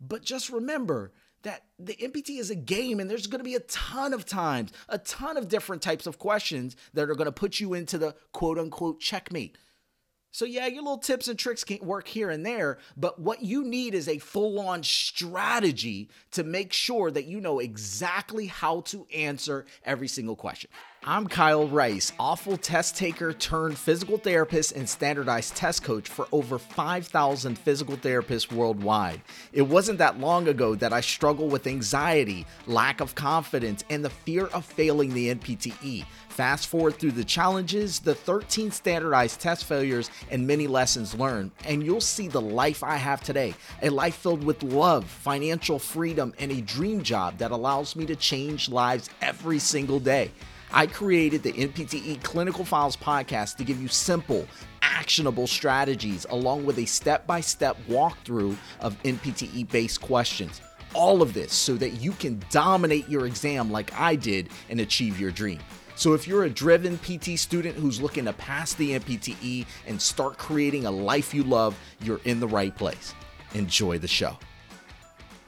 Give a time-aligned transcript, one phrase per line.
[0.00, 1.12] But just remember
[1.42, 4.72] that the MPT is a game and there's going to be a ton of times,
[4.88, 8.14] a ton of different types of questions that are going to put you into the
[8.32, 9.56] quote unquote checkmate.
[10.32, 13.64] So, yeah, your little tips and tricks can work here and there, but what you
[13.64, 19.06] need is a full on strategy to make sure that you know exactly how to
[19.12, 20.70] answer every single question.
[21.02, 26.58] I'm Kyle Rice, awful test taker turned physical therapist and standardized test coach for over
[26.58, 29.22] 5,000 physical therapists worldwide.
[29.54, 34.10] It wasn't that long ago that I struggled with anxiety, lack of confidence, and the
[34.10, 36.04] fear of failing the NPTE.
[36.28, 41.82] Fast forward through the challenges, the 13 standardized test failures, and many lessons learned, and
[41.82, 46.52] you'll see the life I have today a life filled with love, financial freedom, and
[46.52, 50.30] a dream job that allows me to change lives every single day.
[50.72, 54.46] I created the NPTE Clinical Files podcast to give you simple,
[54.82, 60.60] actionable strategies along with a step by step walkthrough of NPTE based questions.
[60.94, 65.18] All of this so that you can dominate your exam like I did and achieve
[65.18, 65.58] your dream.
[65.96, 70.38] So, if you're a driven PT student who's looking to pass the NPTE and start
[70.38, 73.14] creating a life you love, you're in the right place.
[73.54, 74.38] Enjoy the show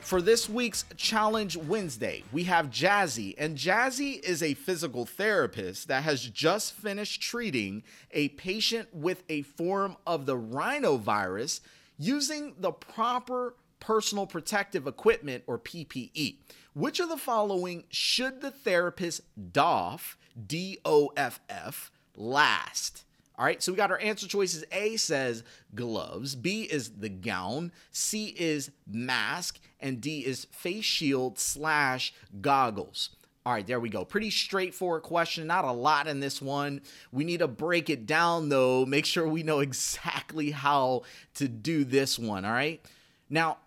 [0.03, 6.03] for this week's Challenge Wednesday, we have Jazzy, and Jazzy is a physical therapist that
[6.03, 11.61] has just finished treating a patient with a form of the rhinovirus
[11.99, 16.37] using the proper personal protective equipment or PPE.
[16.75, 19.23] Which of the following should the therapist
[19.53, 20.17] doff,
[20.47, 23.05] D O F F, last?
[23.39, 24.65] All right, so we got our answer choices.
[24.73, 25.43] A says
[25.75, 33.11] gloves, B is the gown, C is mask, and D is face shield slash goggles.
[33.45, 34.05] All right, there we go.
[34.05, 35.49] Pretty straightforward question.
[35.49, 36.81] Not a lot in this one.
[37.11, 41.03] We need to break it down though, make sure we know exactly how
[41.35, 42.45] to do this one.
[42.45, 42.85] All right.
[43.29, 43.59] Now,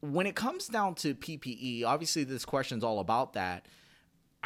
[0.00, 3.64] when it comes down to PPE, obviously this question is all about that.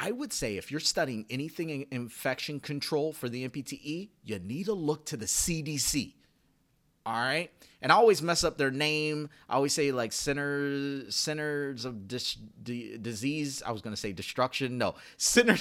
[0.00, 4.66] I would say if you're studying anything in infection control for the NPTE, you need
[4.66, 6.14] to look to the CDC.
[7.04, 7.50] All right.
[7.80, 9.28] And I always mess up their name.
[9.48, 13.62] I always say like centers centers of dis, disease.
[13.64, 14.78] I was gonna say destruction.
[14.78, 15.56] No, center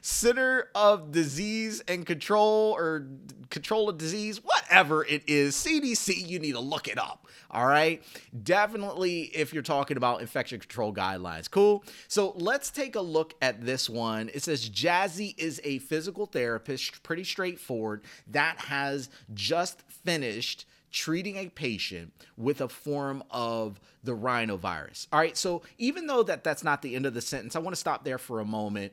[0.00, 3.06] center of disease and control or
[3.50, 5.54] control of disease, whatever it is.
[5.54, 6.26] CDC.
[6.28, 7.26] You need to look it up.
[7.50, 8.02] All right.
[8.42, 11.50] Definitely, if you're talking about infection control guidelines.
[11.50, 11.84] Cool.
[12.08, 14.30] So let's take a look at this one.
[14.32, 17.02] It says Jazzy is a physical therapist.
[17.02, 18.02] Pretty straightforward.
[18.28, 25.06] That has just finished treating a patient with a form of the rhinovirus.
[25.12, 27.74] All right, so even though that that's not the end of the sentence, I want
[27.74, 28.92] to stop there for a moment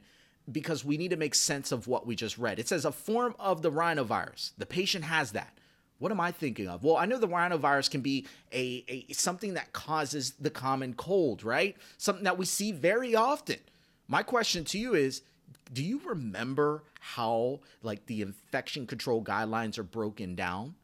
[0.52, 2.59] because we need to make sense of what we just read.
[2.59, 4.52] It says a form of the rhinovirus.
[4.57, 5.57] The patient has that.
[6.00, 6.84] What am I thinking of?
[6.84, 11.44] Well, I know the rhinovirus can be a, a something that causes the common cold,
[11.44, 11.75] right?
[11.97, 13.57] Something that we see very often.
[14.07, 15.24] My question to you is
[15.74, 20.75] do you remember how like the infection control guidelines are broken down?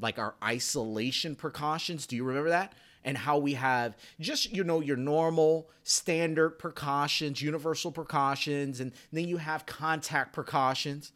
[0.00, 2.06] Like our isolation precautions.
[2.06, 2.74] Do you remember that?
[3.04, 9.28] And how we have just, you know, your normal standard precautions, universal precautions, and then
[9.28, 11.12] you have contact precautions.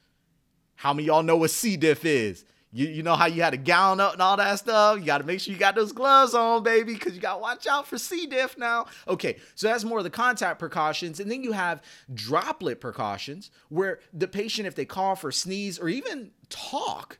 [0.77, 1.77] How many y'all know what C.
[1.77, 2.45] diff is?
[2.71, 4.99] You, you know how you had a gown up and all that stuff?
[4.99, 7.41] You got to make sure you got those gloves on, baby, because you got to
[7.41, 8.27] watch out for C.
[8.27, 8.87] diff now.
[9.09, 11.19] Okay, so that's more of the contact precautions.
[11.19, 15.89] And then you have droplet precautions, where the patient, if they cough or sneeze or
[15.89, 17.19] even talk,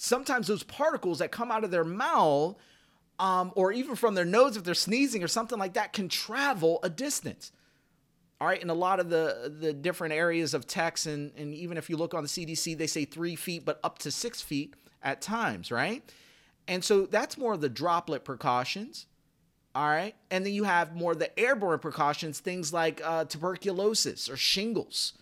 [0.00, 2.56] sometimes those particles that come out of their mouth
[3.18, 6.80] um, or even from their nose if they're sneezing or something like that can travel
[6.82, 7.52] a distance.
[8.40, 11.76] All right in a lot of the the different areas of text and, and even
[11.76, 14.74] if you look on the cdc they say three feet but up to six feet
[15.02, 16.02] at times right?
[16.66, 19.06] And so that's more of the droplet precautions
[19.74, 20.14] all right?
[20.30, 25.12] And then you have more the airborne precautions things like uh, tuberculosis or shingles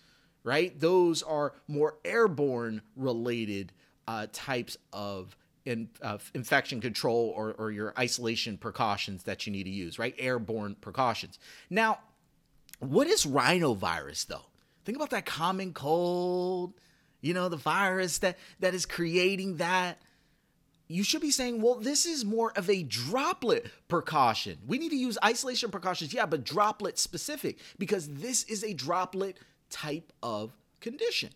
[0.44, 0.78] right?
[0.78, 3.72] Those are more airborne related
[4.08, 5.36] uh, types of
[5.66, 10.14] in, uh, infection control or, or your isolation precautions that you need to use, right?
[10.18, 11.38] Airborne precautions.
[11.68, 11.98] Now,
[12.80, 14.46] what is rhinovirus though?
[14.86, 16.72] Think about that common cold,
[17.20, 19.98] you know, the virus that that is creating that.
[20.90, 24.56] You should be saying, well, this is more of a droplet precaution.
[24.66, 29.36] We need to use isolation precautions, yeah, but droplet specific because this is a droplet
[29.68, 31.28] type of condition.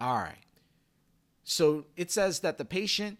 [0.00, 0.45] All right.
[1.48, 3.18] So it says that the patient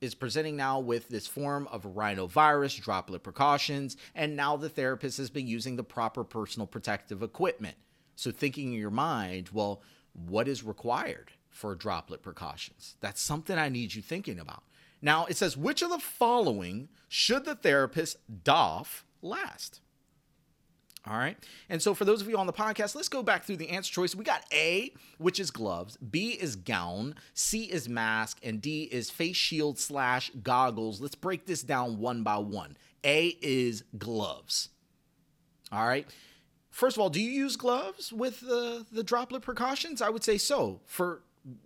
[0.00, 5.28] is presenting now with this form of rhinovirus, droplet precautions, and now the therapist has
[5.28, 7.74] been using the proper personal protective equipment.
[8.14, 9.82] So, thinking in your mind, well,
[10.12, 12.94] what is required for droplet precautions?
[13.00, 14.62] That's something I need you thinking about.
[15.02, 19.80] Now it says, which of the following should the therapist doff last?
[21.08, 21.38] All right.
[21.70, 23.90] And so for those of you on the podcast, let's go back through the answer
[23.90, 24.14] choice.
[24.14, 29.08] We got A, which is gloves, B is gown, C is mask, and D is
[29.08, 31.00] face shield slash goggles.
[31.00, 32.76] Let's break this down one by one.
[33.04, 34.68] A is gloves.
[35.72, 36.06] All right.
[36.70, 40.02] First of all, do you use gloves with the, the droplet precautions?
[40.02, 40.80] I would say so.
[40.84, 41.22] For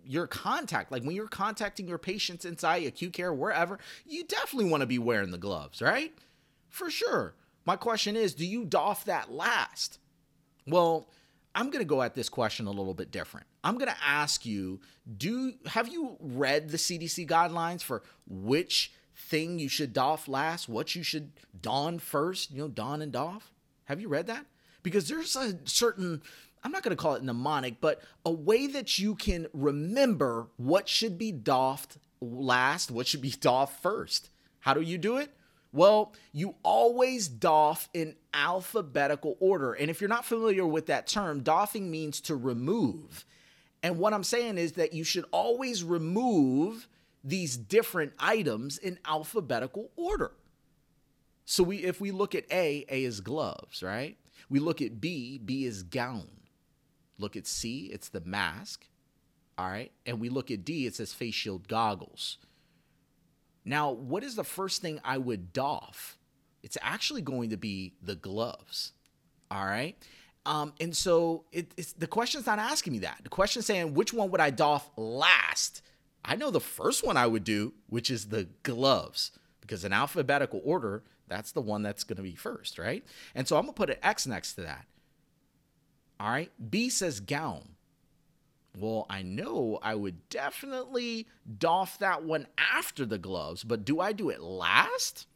[0.07, 4.83] your contact, like when you're contacting your patients inside acute care, wherever, you definitely want
[4.83, 6.13] to be wearing the gloves, right?
[6.69, 7.35] For sure.
[7.65, 9.99] My question is, do you doff that last?
[10.67, 11.09] Well,
[11.55, 13.47] I'm going to go at this question a little bit different.
[13.63, 14.81] I'm going to ask you,
[15.17, 20.95] do have you read the CDC guidelines for which thing you should doff last, what
[20.95, 23.53] you should don first, you know, don and doff?
[23.85, 24.47] Have you read that?
[24.83, 26.23] Because there's a certain
[26.65, 30.89] I'm not going to call it mnemonic, but a way that you can remember what
[30.89, 34.31] should be doffed last, what should be doffed first.
[34.61, 35.31] How do you do it?
[35.73, 39.73] Well, you always doff in alphabetical order.
[39.73, 43.25] And if you're not familiar with that term, doffing means to remove.
[43.83, 46.89] And what I'm saying is that you should always remove
[47.25, 50.33] these different items in alphabetical order.
[51.45, 54.17] So we if we look at A, A is gloves, right?
[54.49, 56.29] We look at B, B is gown.
[57.19, 58.87] Look at C, it's the mask.
[59.59, 59.93] All right?
[60.07, 62.39] And we look at D, it says face shield goggles.
[63.65, 66.19] Now, what is the first thing I would doff?
[66.63, 68.93] It's actually going to be the gloves.
[69.51, 69.97] All right.
[70.45, 73.21] Um, and so it, it's the question's not asking me that.
[73.23, 75.83] The question's saying which one would I doff last?
[76.25, 80.61] I know the first one I would do, which is the gloves, because in alphabetical
[80.65, 83.05] order, that's the one that's going to be first, right?
[83.35, 84.87] And so I'm going to put an X next to that.
[86.21, 86.51] All right.
[86.71, 87.71] B says gown.
[88.77, 91.27] Well, I know I would definitely
[91.59, 95.27] doff that one after the gloves, but do I do it last?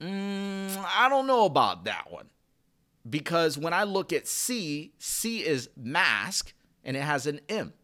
[0.00, 2.30] Mm, I don't know about that one.
[3.08, 6.52] Because when I look at C, C is mask
[6.84, 7.74] and it has an M.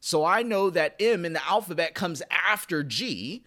[0.00, 3.44] So I know that M in the alphabet comes after G.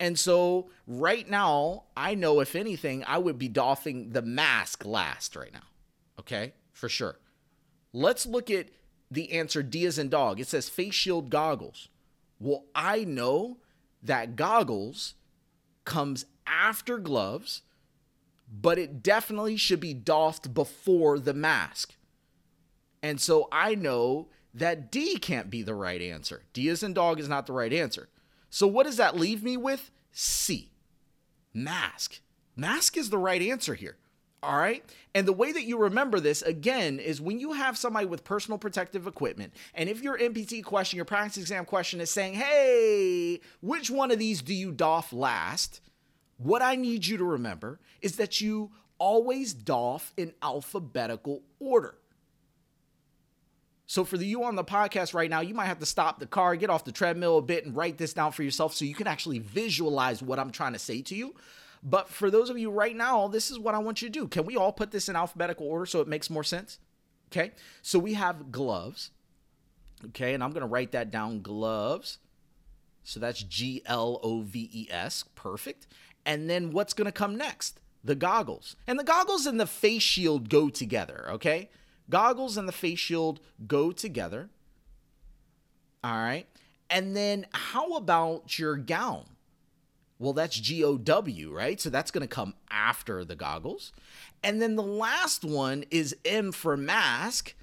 [0.00, 5.36] And so right now, I know if anything, I would be doffing the mask last
[5.36, 5.66] right now.
[6.18, 7.18] Okay, for sure.
[7.92, 8.68] Let's look at
[9.10, 10.40] the answer D is in dog.
[10.40, 11.88] It says face shield goggles.
[12.38, 13.58] Well, I know
[14.02, 15.14] that goggles
[15.84, 17.62] comes after gloves,
[18.50, 21.94] but it definitely should be doffed before the mask.
[23.02, 26.42] And so I know that D can't be the right answer.
[26.52, 28.08] D is in dog is not the right answer.
[28.50, 29.90] So what does that leave me with?
[30.12, 30.70] C.
[31.52, 32.20] Mask.
[32.56, 33.96] Mask is the right answer here.
[34.42, 34.84] All right.
[35.14, 38.56] And the way that you remember this, again, is when you have somebody with personal
[38.56, 43.90] protective equipment, and if your MPT question, your practice exam question is saying, hey, which
[43.90, 45.80] one of these do you doff last?
[46.36, 51.96] What I need you to remember is that you always doff in alphabetical order.
[53.86, 56.26] So, for the you on the podcast right now, you might have to stop the
[56.26, 58.94] car, get off the treadmill a bit, and write this down for yourself so you
[58.94, 61.34] can actually visualize what I'm trying to say to you.
[61.82, 64.28] But for those of you right now, this is what I want you to do.
[64.28, 66.78] Can we all put this in alphabetical order so it makes more sense?
[67.30, 67.52] Okay.
[67.82, 69.10] So we have gloves.
[70.06, 70.34] Okay.
[70.34, 72.18] And I'm going to write that down gloves.
[73.04, 75.24] So that's G L O V E S.
[75.34, 75.86] Perfect.
[76.26, 77.80] And then what's going to come next?
[78.04, 78.76] The goggles.
[78.86, 81.26] And the goggles and the face shield go together.
[81.30, 81.70] Okay.
[82.10, 84.50] Goggles and the face shield go together.
[86.02, 86.46] All right.
[86.90, 89.24] And then how about your gown?
[90.18, 91.80] Well, that's G O W, right?
[91.80, 93.92] So that's going to come after the goggles.
[94.42, 97.54] And then the last one is M for mask.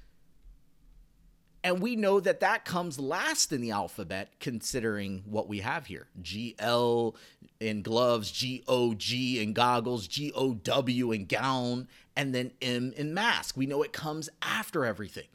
[1.62, 6.06] And we know that that comes last in the alphabet, considering what we have here
[6.22, 7.16] G L
[7.60, 12.94] in gloves, G O G in goggles, G O W in gown, and then M
[12.96, 13.56] in mask.
[13.56, 15.26] We know it comes after everything.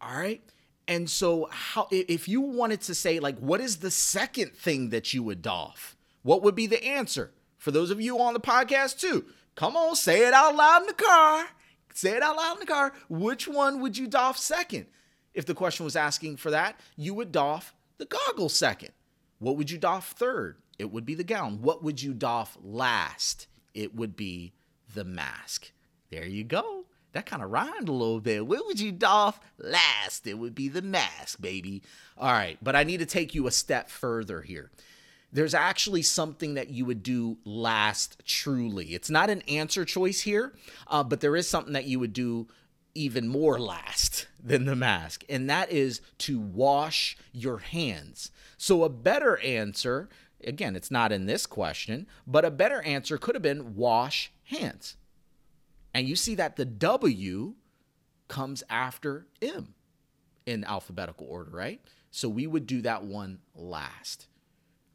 [0.00, 0.42] All right.
[0.88, 5.14] And so, how if you wanted to say, like, what is the second thing that
[5.14, 5.96] you would doff?
[6.22, 7.32] What would be the answer?
[7.56, 10.86] For those of you on the podcast too, come on, say it out loud in
[10.86, 11.46] the car.
[11.94, 12.92] Say it out loud in the car.
[13.08, 14.86] Which one would you doff second?
[15.34, 18.90] If the question was asking for that, you would doff the goggles second.
[19.38, 20.56] What would you doff third?
[20.78, 21.62] It would be the gown.
[21.62, 23.46] What would you doff last?
[23.74, 24.52] It would be
[24.94, 25.72] the mask.
[26.10, 26.86] There you go.
[27.12, 28.46] That kind of rhymed a little bit.
[28.46, 30.26] What would you doff last?
[30.26, 31.82] It would be the mask, baby.
[32.16, 34.70] All right, but I need to take you a step further here
[35.32, 38.94] there's actually something that you would do last truly.
[38.94, 40.54] It's not an answer choice here,
[40.88, 42.48] uh, but there is something that you would do
[42.94, 48.30] even more last than the mask, and that is to wash your hands.
[48.56, 50.08] So, a better answer,
[50.44, 54.96] again, it's not in this question, but a better answer could have been wash hands.
[55.94, 57.54] And you see that the W
[58.28, 59.74] comes after M
[60.46, 61.80] in alphabetical order, right?
[62.10, 64.26] So we would do that one last.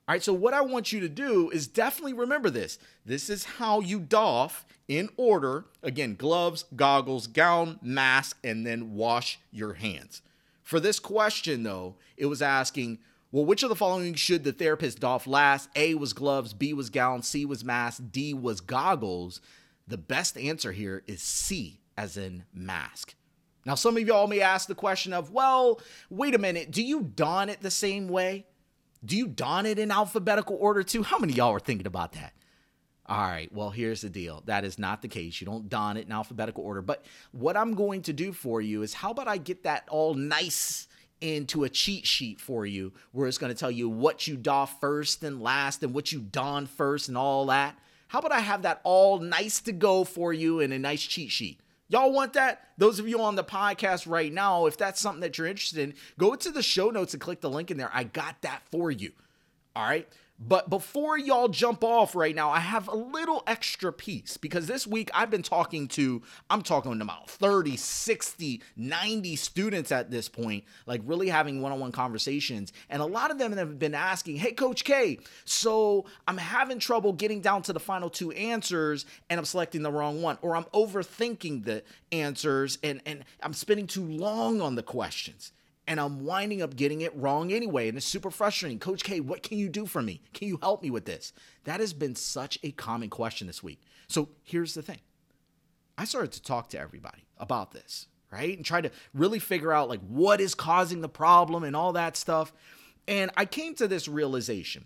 [0.07, 2.77] All right, so what I want you to do is definitely remember this.
[3.05, 5.65] This is how you doff in order.
[5.81, 10.21] Again, gloves, goggles, gown, mask, and then wash your hands.
[10.61, 12.99] For this question, though, it was asking,
[13.31, 15.69] well, which of the following should the therapist doff last?
[15.75, 19.41] A was gloves, B was gown, C was mask, D was goggles.
[19.87, 23.15] The best answer here is C, as in mask.
[23.65, 25.81] Now, some of y'all may ask the question of, well,
[26.11, 28.45] wait a minute, do you don it the same way?
[29.05, 31.03] Do you don it in alphabetical order too?
[31.03, 32.33] How many y'all are thinking about that?
[33.07, 34.41] All right, well, here's the deal.
[34.45, 35.39] That is not the case.
[35.39, 36.81] You don't don it in alphabetical order.
[36.81, 40.15] But what I'm going to do for you is how about I get that all
[40.15, 40.87] nice
[41.21, 44.79] into a cheat sheet for you where it's going to tell you what you doff
[44.79, 47.77] first and last and what you don first and all that.
[48.07, 51.31] How about I have that all nice to go for you in a nice cheat
[51.31, 51.59] sheet?
[51.87, 52.69] Y'all want that?
[52.77, 55.93] Those of you on the podcast right now, if that's something that you're interested in,
[56.17, 57.91] go to the show notes and click the link in there.
[57.93, 59.11] I got that for you.
[59.75, 60.07] All right.
[60.37, 64.85] But before y'all jump off right now, I have a little extra piece because this
[64.85, 70.65] week I've been talking to, I'm talking about 30, 60, 90 students at this point,
[70.87, 72.73] like really having one on one conversations.
[72.89, 77.13] And a lot of them have been asking, Hey, Coach K, so I'm having trouble
[77.13, 80.65] getting down to the final two answers and I'm selecting the wrong one, or I'm
[80.65, 85.53] overthinking the answers and, and I'm spending too long on the questions
[85.87, 87.87] and I'm winding up getting it wrong anyway.
[87.87, 88.79] And it's super frustrating.
[88.79, 90.21] Coach K, what can you do for me?
[90.33, 91.33] Can you help me with this?
[91.65, 93.81] That has been such a common question this week.
[94.07, 94.99] So here's the thing
[95.97, 98.55] I started to talk to everybody about this, right?
[98.55, 102.17] And try to really figure out like what is causing the problem and all that
[102.17, 102.53] stuff.
[103.07, 104.85] And I came to this realization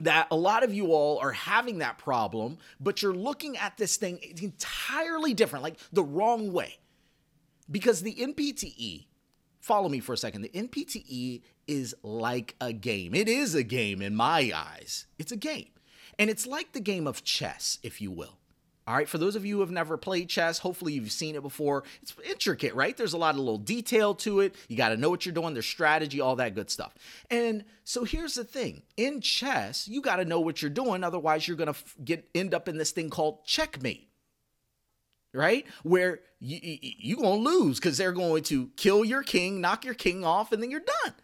[0.00, 3.96] that a lot of you all are having that problem, but you're looking at this
[3.96, 6.78] thing entirely different, like the wrong way.
[7.70, 9.06] Because the NPTE
[9.66, 10.42] follow me for a second.
[10.42, 13.14] The NPTE is like a game.
[13.14, 15.06] It is a game in my eyes.
[15.18, 15.70] It's a game.
[16.20, 18.38] And it's like the game of chess, if you will.
[18.86, 21.42] All right, for those of you who have never played chess, hopefully you've seen it
[21.42, 21.82] before.
[22.00, 22.96] It's intricate, right?
[22.96, 24.54] There's a lot of little detail to it.
[24.68, 26.94] You got to know what you're doing, there's strategy, all that good stuff.
[27.28, 31.48] And so here's the thing in chess, you got to know what you're doing, otherwise,
[31.48, 34.05] you're going to get end up in this thing called checkmate
[35.36, 35.66] right?
[35.82, 39.94] Where you, you, going to lose because they're going to kill your king, knock your
[39.94, 41.14] king off, and then you're done.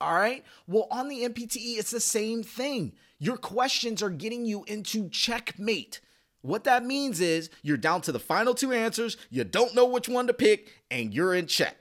[0.00, 0.44] All right.
[0.66, 2.92] Well, on the NPTE, it's the same thing.
[3.18, 6.00] Your questions are getting you into checkmate.
[6.42, 10.08] What that means is you're down to the final two answers, you don't know which
[10.08, 11.76] one to pick, and you're in check.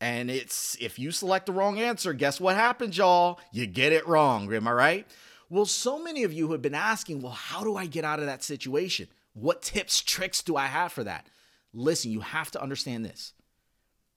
[0.00, 3.38] And it's if you select the wrong answer, guess what happens, y'all?
[3.52, 4.52] You get it wrong.
[4.52, 5.06] Am I right?
[5.48, 8.26] Well, so many of you have been asking, well, how do I get out of
[8.26, 9.06] that situation?
[9.34, 11.26] What tips, tricks do I have for that?
[11.72, 13.32] Listen, you have to understand this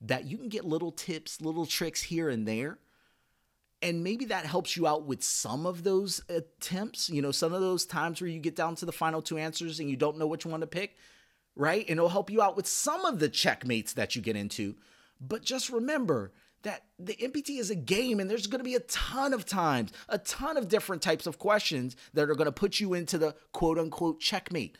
[0.01, 2.77] that you can get little tips, little tricks here and there.
[3.81, 7.61] And maybe that helps you out with some of those attempts, you know, some of
[7.61, 10.27] those times where you get down to the final two answers and you don't know
[10.27, 10.97] which one to pick,
[11.55, 11.85] right?
[11.87, 14.75] And it'll help you out with some of the checkmates that you get into.
[15.19, 18.79] But just remember that the MPT is a game and there's going to be a
[18.81, 22.79] ton of times, a ton of different types of questions that are going to put
[22.79, 24.77] you into the quote unquote checkmate.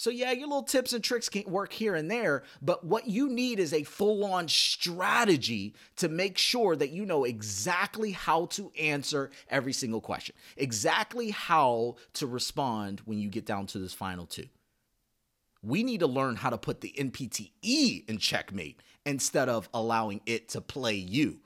[0.00, 3.28] So, yeah, your little tips and tricks can work here and there, but what you
[3.28, 8.72] need is a full on strategy to make sure that you know exactly how to
[8.80, 14.24] answer every single question, exactly how to respond when you get down to this final
[14.24, 14.46] two.
[15.62, 20.48] We need to learn how to put the NPTE in checkmate instead of allowing it
[20.48, 21.40] to play you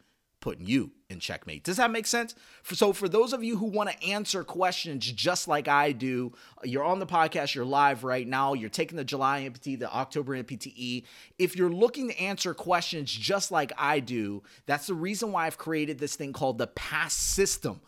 [0.44, 1.64] putting you in checkmate.
[1.64, 2.34] Does that make sense?
[2.64, 6.84] So, for those of you who want to answer questions just like I do, you're
[6.84, 11.04] on the podcast, you're live right now, you're taking the July NPT, the October NPTE.
[11.38, 15.56] If you're looking to answer questions just like I do, that's the reason why I've
[15.56, 17.80] created this thing called the PASS system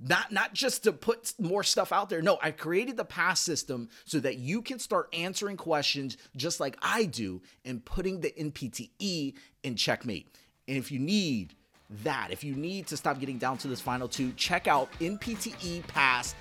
[0.00, 3.88] not not just to put more stuff out there no i created the PASS system
[4.04, 9.34] so that you can start answering questions just like i do and putting the npte
[9.62, 10.34] in checkmate
[10.66, 11.54] and if you need
[12.02, 16.34] that, if you need to stop getting down to this final two, check out nptepass.com.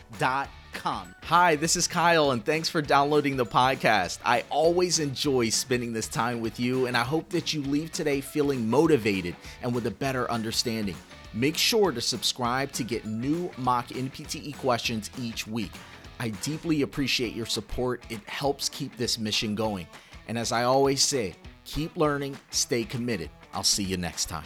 [1.23, 4.19] Hi, this is Kyle, and thanks for downloading the podcast.
[4.25, 8.21] I always enjoy spending this time with you, and I hope that you leave today
[8.21, 10.95] feeling motivated and with a better understanding.
[11.33, 15.71] Make sure to subscribe to get new mock NPTE questions each week.
[16.19, 19.87] I deeply appreciate your support, it helps keep this mission going.
[20.27, 23.29] And as I always say, keep learning, stay committed.
[23.53, 24.45] I'll see you next time.